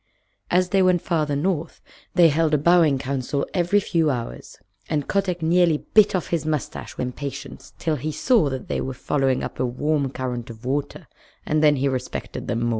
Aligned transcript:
As 0.49 0.69
they 0.69 0.81
went 0.81 1.03
farther 1.03 1.35
north 1.35 1.79
they 2.15 2.29
held 2.29 2.55
a 2.55 2.57
bowing 2.57 2.97
council 2.97 3.45
every 3.53 3.79
few 3.79 4.09
hours, 4.09 4.57
and 4.89 5.07
Kotick 5.07 5.43
nearly 5.43 5.85
bit 5.93 6.15
off 6.15 6.29
his 6.29 6.43
mustache 6.43 6.97
with 6.97 7.05
impatience 7.05 7.73
till 7.77 7.97
he 7.97 8.11
saw 8.11 8.49
that 8.49 8.67
they 8.67 8.81
were 8.81 8.95
following 8.95 9.43
up 9.43 9.59
a 9.59 9.65
warm 9.67 10.09
current 10.09 10.49
of 10.49 10.65
water, 10.65 11.07
and 11.45 11.61
then 11.63 11.75
he 11.75 11.87
respected 11.87 12.47
them 12.47 12.61
more. 12.61 12.69